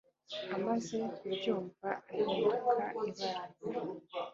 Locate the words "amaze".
0.55-0.97